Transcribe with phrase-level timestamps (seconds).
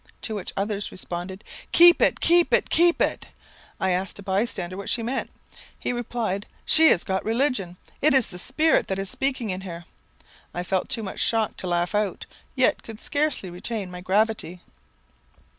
[0.23, 1.43] To which others responded
[1.73, 2.19] 'Keep it!
[2.21, 2.71] keep it!
[2.71, 3.29] keep it!'
[3.79, 5.29] I asked a bystander what she meant.
[5.77, 7.77] He replied, 'she has got religion.
[8.01, 9.85] It is the Spirit that is speaking in her.'
[10.55, 12.25] I felt too much shocked to laugh out,
[12.55, 14.61] yet could scarcely retain my gravity.